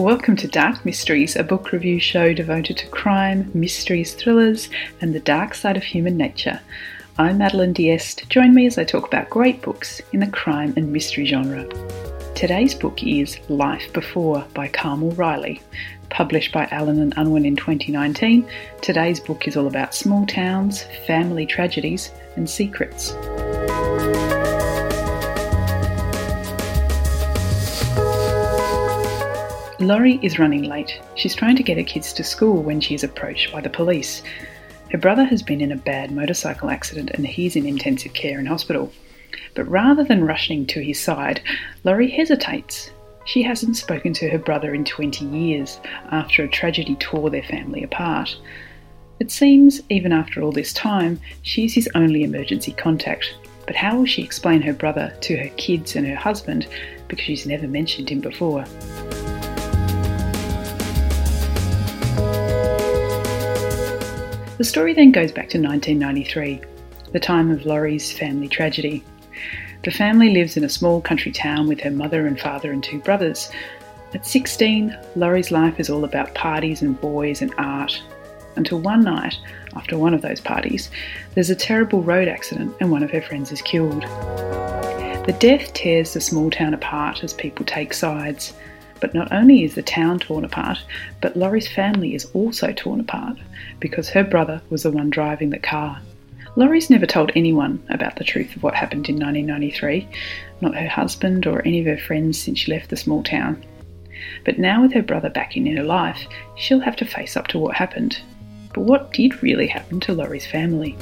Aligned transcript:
Welcome 0.00 0.36
to 0.36 0.48
Dark 0.48 0.86
Mysteries, 0.86 1.36
a 1.36 1.44
book 1.44 1.72
review 1.72 2.00
show 2.00 2.32
devoted 2.32 2.78
to 2.78 2.86
crime, 2.86 3.50
mysteries, 3.52 4.14
thrillers, 4.14 4.70
and 5.02 5.14
the 5.14 5.20
dark 5.20 5.54
side 5.54 5.76
of 5.76 5.82
human 5.84 6.16
nature. 6.16 6.58
I'm 7.18 7.36
Madeline 7.36 7.74
Diest. 7.74 8.26
Join 8.30 8.54
me 8.54 8.64
as 8.64 8.78
I 8.78 8.84
talk 8.84 9.06
about 9.06 9.28
great 9.28 9.60
books 9.60 10.00
in 10.14 10.20
the 10.20 10.26
crime 10.26 10.72
and 10.74 10.90
mystery 10.90 11.26
genre. 11.26 11.68
Today's 12.34 12.74
book 12.74 13.02
is 13.02 13.38
Life 13.50 13.92
Before 13.92 14.42
by 14.54 14.68
Carmel 14.68 15.10
Reilly. 15.10 15.60
Published 16.08 16.50
by 16.50 16.66
Allen 16.70 16.98
and 16.98 17.12
Unwin 17.18 17.44
in 17.44 17.54
2019, 17.54 18.48
today's 18.80 19.20
book 19.20 19.46
is 19.46 19.54
all 19.54 19.66
about 19.66 19.94
small 19.94 20.24
towns, 20.24 20.82
family 21.06 21.44
tragedies, 21.44 22.10
and 22.36 22.48
secrets. 22.48 23.12
Laurie 29.80 30.20
is 30.22 30.38
running 30.38 30.64
late. 30.64 31.00
She's 31.14 31.34
trying 31.34 31.56
to 31.56 31.62
get 31.62 31.78
her 31.78 31.82
kids 31.82 32.12
to 32.12 32.22
school 32.22 32.62
when 32.62 32.82
she 32.82 32.94
is 32.94 33.02
approached 33.02 33.50
by 33.50 33.62
the 33.62 33.70
police. 33.70 34.22
Her 34.92 34.98
brother 34.98 35.24
has 35.24 35.42
been 35.42 35.62
in 35.62 35.72
a 35.72 35.76
bad 35.76 36.10
motorcycle 36.10 36.68
accident 36.68 37.12
and 37.14 37.26
he's 37.26 37.56
in 37.56 37.64
intensive 37.64 38.12
care 38.12 38.38
in 38.38 38.44
hospital. 38.44 38.92
But 39.54 39.70
rather 39.70 40.04
than 40.04 40.26
rushing 40.26 40.66
to 40.66 40.84
his 40.84 41.00
side, 41.00 41.40
Laurie 41.82 42.10
hesitates. 42.10 42.90
She 43.24 43.42
hasn't 43.42 43.78
spoken 43.78 44.12
to 44.14 44.28
her 44.28 44.38
brother 44.38 44.74
in 44.74 44.84
20 44.84 45.24
years 45.24 45.80
after 46.10 46.44
a 46.44 46.48
tragedy 46.48 46.96
tore 46.96 47.30
their 47.30 47.42
family 47.42 47.82
apart. 47.82 48.36
It 49.18 49.30
seems, 49.30 49.80
even 49.88 50.12
after 50.12 50.42
all 50.42 50.52
this 50.52 50.74
time, 50.74 51.18
she's 51.40 51.74
his 51.74 51.88
only 51.94 52.22
emergency 52.22 52.72
contact. 52.72 53.34
But 53.66 53.76
how 53.76 53.96
will 53.96 54.06
she 54.06 54.22
explain 54.22 54.60
her 54.60 54.74
brother 54.74 55.16
to 55.22 55.38
her 55.38 55.50
kids 55.56 55.96
and 55.96 56.06
her 56.06 56.16
husband 56.16 56.66
because 57.08 57.24
she's 57.24 57.46
never 57.46 57.66
mentioned 57.66 58.10
him 58.10 58.20
before? 58.20 58.66
The 64.60 64.64
story 64.64 64.92
then 64.92 65.10
goes 65.10 65.32
back 65.32 65.48
to 65.48 65.58
1993, 65.58 66.60
the 67.12 67.18
time 67.18 67.50
of 67.50 67.64
Laurie's 67.64 68.12
family 68.12 68.46
tragedy. 68.46 69.02
The 69.84 69.90
family 69.90 70.34
lives 70.34 70.58
in 70.58 70.64
a 70.64 70.68
small 70.68 71.00
country 71.00 71.32
town 71.32 71.66
with 71.66 71.80
her 71.80 71.90
mother 71.90 72.26
and 72.26 72.38
father 72.38 72.70
and 72.70 72.84
two 72.84 72.98
brothers. 72.98 73.50
At 74.12 74.26
16, 74.26 74.94
Laurie's 75.16 75.50
life 75.50 75.80
is 75.80 75.88
all 75.88 76.04
about 76.04 76.34
parties 76.34 76.82
and 76.82 77.00
boys 77.00 77.40
and 77.40 77.54
art. 77.56 78.02
Until 78.56 78.80
one 78.80 79.02
night, 79.02 79.34
after 79.76 79.96
one 79.96 80.12
of 80.12 80.20
those 80.20 80.42
parties, 80.42 80.90
there's 81.34 81.48
a 81.48 81.56
terrible 81.56 82.02
road 82.02 82.28
accident 82.28 82.76
and 82.80 82.90
one 82.90 83.02
of 83.02 83.10
her 83.12 83.22
friends 83.22 83.52
is 83.52 83.62
killed. 83.62 84.02
The 84.02 85.36
death 85.38 85.72
tears 85.72 86.12
the 86.12 86.20
small 86.20 86.50
town 86.50 86.74
apart 86.74 87.24
as 87.24 87.32
people 87.32 87.64
take 87.64 87.94
sides. 87.94 88.52
But 89.00 89.14
not 89.14 89.32
only 89.32 89.64
is 89.64 89.74
the 89.74 89.82
town 89.82 90.18
torn 90.18 90.44
apart, 90.44 90.78
but 91.20 91.36
Laurie's 91.36 91.68
family 91.68 92.14
is 92.14 92.26
also 92.34 92.72
torn 92.72 93.00
apart 93.00 93.38
because 93.78 94.10
her 94.10 94.24
brother 94.24 94.60
was 94.70 94.82
the 94.82 94.90
one 94.90 95.10
driving 95.10 95.50
the 95.50 95.58
car. 95.58 96.00
Laurie's 96.56 96.90
never 96.90 97.06
told 97.06 97.30
anyone 97.34 97.82
about 97.90 98.16
the 98.16 98.24
truth 98.24 98.56
of 98.56 98.62
what 98.62 98.74
happened 98.74 99.08
in 99.08 99.14
1993, 99.14 100.08
not 100.60 100.74
her 100.74 100.88
husband 100.88 101.46
or 101.46 101.62
any 101.64 101.80
of 101.80 101.86
her 101.86 101.96
friends 101.96 102.40
since 102.40 102.58
she 102.58 102.72
left 102.72 102.90
the 102.90 102.96
small 102.96 103.22
town. 103.22 103.64
But 104.44 104.58
now, 104.58 104.82
with 104.82 104.92
her 104.92 105.02
brother 105.02 105.30
back 105.30 105.56
in 105.56 105.64
her 105.76 105.84
life, 105.84 106.26
she'll 106.56 106.80
have 106.80 106.96
to 106.96 107.04
face 107.04 107.36
up 107.36 107.46
to 107.48 107.58
what 107.58 107.76
happened. 107.76 108.20
But 108.74 108.82
what 108.82 109.12
did 109.12 109.42
really 109.42 109.66
happen 109.66 110.00
to 110.00 110.12
Laurie's 110.12 110.46
family? 110.46 110.96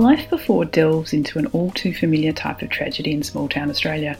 Life 0.00 0.30
Before 0.30 0.64
delves 0.64 1.12
into 1.12 1.38
an 1.38 1.44
all 1.48 1.72
too 1.72 1.92
familiar 1.92 2.32
type 2.32 2.62
of 2.62 2.70
tragedy 2.70 3.12
in 3.12 3.22
small 3.22 3.50
town 3.50 3.68
Australia, 3.68 4.16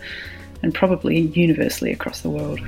and 0.63 0.75
probably 0.75 1.21
universally 1.21 1.91
across 1.91 2.21
the 2.21 2.29
world. 2.29 2.61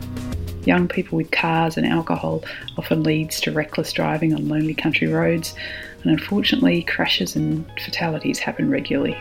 Young 0.64 0.88
people 0.88 1.18
with 1.18 1.30
cars 1.30 1.76
and 1.76 1.86
alcohol 1.86 2.42
often 2.78 3.02
leads 3.02 3.38
to 3.42 3.52
reckless 3.52 3.92
driving 3.92 4.32
on 4.32 4.48
lonely 4.48 4.72
country 4.72 5.08
roads, 5.08 5.54
and 6.02 6.10
unfortunately, 6.10 6.84
crashes 6.84 7.36
and 7.36 7.70
fatalities 7.84 8.38
happen 8.38 8.70
regularly. 8.70 9.18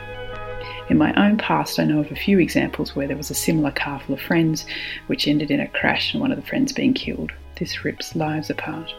In 0.90 0.98
my 0.98 1.14
own 1.16 1.38
past, 1.38 1.78
I 1.78 1.84
know 1.84 2.00
of 2.00 2.14
a 2.14 2.16
few 2.16 2.40
examples 2.40 2.96
where 2.96 3.08
there 3.08 3.18
was 3.18 3.30
a 3.30 3.36
similar 3.36 3.72
car 3.72 4.00
full 4.00 4.16
of 4.16 4.22
friends 4.22 4.66
which 5.08 5.28
ended 5.28 5.52
in 5.52 5.60
a 5.60 5.68
crash 5.68 6.14
and 6.14 6.22
one 6.22 6.32
of 6.32 6.38
the 6.38 6.48
friends 6.48 6.72
being 6.72 6.94
killed. 6.94 7.34
This 7.60 7.84
rips 7.84 8.16
lives 8.16 8.50
apart. 8.50 8.90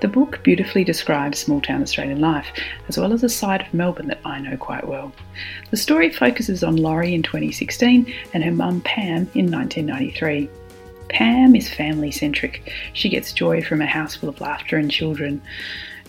The 0.00 0.08
book 0.08 0.42
beautifully 0.42 0.82
describes 0.82 1.38
small 1.38 1.60
town 1.60 1.82
Australian 1.82 2.20
life, 2.20 2.46
as 2.88 2.96
well 2.96 3.12
as 3.12 3.22
a 3.22 3.28
side 3.28 3.60
of 3.60 3.74
Melbourne 3.74 4.06
that 4.06 4.20
I 4.24 4.40
know 4.40 4.56
quite 4.56 4.88
well. 4.88 5.12
The 5.70 5.76
story 5.76 6.10
focuses 6.10 6.64
on 6.64 6.76
Laurie 6.76 7.14
in 7.14 7.22
2016 7.22 8.12
and 8.32 8.42
her 8.42 8.50
mum 8.50 8.80
Pam 8.80 9.28
in 9.34 9.50
1993. 9.50 10.48
Pam 11.10 11.54
is 11.54 11.68
family 11.68 12.10
centric. 12.10 12.72
She 12.94 13.10
gets 13.10 13.34
joy 13.34 13.60
from 13.60 13.82
a 13.82 13.86
house 13.86 14.14
full 14.16 14.30
of 14.30 14.40
laughter 14.40 14.78
and 14.78 14.90
children. 14.90 15.42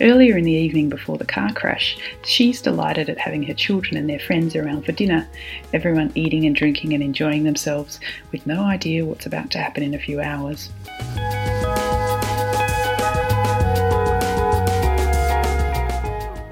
Earlier 0.00 0.38
in 0.38 0.44
the 0.44 0.52
evening 0.52 0.88
before 0.88 1.18
the 1.18 1.26
car 1.26 1.52
crash, 1.52 1.98
she's 2.24 2.62
delighted 2.62 3.10
at 3.10 3.18
having 3.18 3.42
her 3.42 3.54
children 3.54 3.98
and 3.98 4.08
their 4.08 4.20
friends 4.20 4.56
around 4.56 4.86
for 4.86 4.92
dinner, 4.92 5.28
everyone 5.74 6.12
eating 6.14 6.46
and 6.46 6.56
drinking 6.56 6.94
and 6.94 7.02
enjoying 7.02 7.44
themselves 7.44 8.00
with 8.30 8.46
no 8.46 8.62
idea 8.62 9.04
what's 9.04 9.26
about 9.26 9.50
to 9.50 9.58
happen 9.58 9.82
in 9.82 9.92
a 9.92 9.98
few 9.98 10.20
hours. 10.20 10.70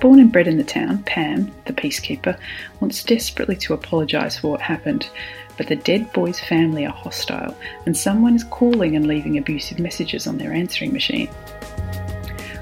Born 0.01 0.19
and 0.19 0.33
bred 0.33 0.49
in 0.49 0.57
the 0.57 0.65
town, 0.65 1.03
Pam, 1.03 1.53
the 1.67 1.75
peacekeeper, 1.75 2.39
wants 2.81 3.05
desperately 3.05 3.57
to 3.57 3.75
apologise 3.75 4.39
for 4.39 4.51
what 4.51 4.63
happened, 4.63 5.11
but 5.59 5.67
the 5.67 5.77
dead 5.77 6.11
boy's 6.15 6.41
family 6.41 6.87
are 6.87 6.93
hostile 6.93 7.55
and 7.85 7.95
someone 7.95 8.35
is 8.35 8.45
calling 8.45 8.97
and 8.97 9.07
leaving 9.07 9.37
abusive 9.37 9.79
messages 9.79 10.27
on 10.27 10.39
their 10.39 10.55
answering 10.55 10.95
machine. 10.95 11.29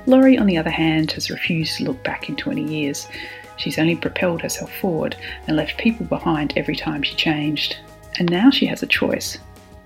Laurie, 0.07 0.37
on 0.37 0.47
the 0.47 0.57
other 0.57 0.71
hand, 0.71 1.13
has 1.13 1.31
refused 1.31 1.77
to 1.77 1.85
look 1.85 2.03
back 2.03 2.29
in 2.29 2.35
20 2.35 2.61
years. 2.65 3.07
She's 3.57 3.79
only 3.79 3.95
propelled 3.95 4.43
herself 4.43 4.75
forward 4.79 5.15
and 5.47 5.57
left 5.57 5.79
people 5.79 6.07
behind 6.07 6.55
every 6.57 6.75
time 6.75 7.05
she 7.05 7.15
changed. 7.15 7.77
And 8.19 8.29
now 8.29 8.51
she 8.51 8.67
has 8.67 8.83
a 8.83 8.87
choice. 8.87 9.39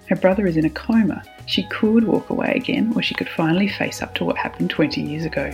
Her 0.08 0.16
brother 0.16 0.46
is 0.46 0.56
in 0.56 0.64
a 0.64 0.70
coma. 0.70 1.22
She 1.44 1.64
could 1.64 2.04
walk 2.04 2.30
away 2.30 2.54
again, 2.56 2.92
or 2.96 3.02
she 3.02 3.14
could 3.14 3.28
finally 3.28 3.68
face 3.68 4.00
up 4.00 4.14
to 4.14 4.24
what 4.24 4.38
happened 4.38 4.70
20 4.70 5.02
years 5.02 5.26
ago. 5.26 5.50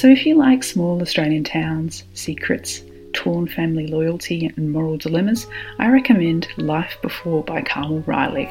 So, 0.00 0.08
if 0.08 0.24
you 0.24 0.34
like 0.34 0.64
small 0.64 1.02
Australian 1.02 1.44
towns, 1.44 2.04
secrets, 2.14 2.80
torn 3.12 3.46
family 3.46 3.86
loyalty, 3.86 4.50
and 4.56 4.72
moral 4.72 4.96
dilemmas, 4.96 5.46
I 5.78 5.90
recommend 5.90 6.48
Life 6.56 6.96
Before 7.02 7.44
by 7.44 7.60
Carmel 7.60 8.00
Reilly. 8.06 8.46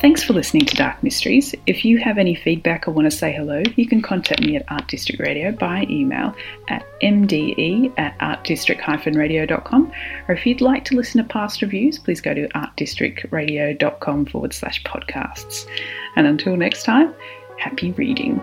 Thanks 0.00 0.24
for 0.24 0.32
listening 0.32 0.66
to 0.66 0.74
Dark 0.74 1.00
Mysteries. 1.00 1.54
If 1.68 1.84
you 1.84 1.98
have 1.98 2.18
any 2.18 2.34
feedback 2.34 2.88
or 2.88 2.90
want 2.90 3.08
to 3.08 3.16
say 3.16 3.32
hello, 3.32 3.62
you 3.76 3.86
can 3.86 4.02
contact 4.02 4.42
me 4.42 4.56
at 4.56 4.64
Art 4.66 4.88
District 4.88 5.20
Radio 5.20 5.52
by 5.52 5.86
email 5.88 6.34
at 6.66 6.84
mde 7.00 7.92
at 7.96 8.18
artdistrict-radio.com. 8.18 9.92
Or 10.26 10.34
if 10.34 10.44
you'd 10.44 10.60
like 10.60 10.84
to 10.86 10.96
listen 10.96 11.22
to 11.22 11.28
past 11.28 11.62
reviews, 11.62 12.00
please 12.00 12.20
go 12.20 12.34
to 12.34 12.48
artdistrictradio.com 12.48 14.26
forward 14.26 14.52
slash 14.52 14.82
podcasts. 14.82 15.68
And 16.16 16.26
until 16.26 16.56
next 16.56 16.82
time, 16.82 17.14
happy 17.58 17.92
reading. 17.92 18.42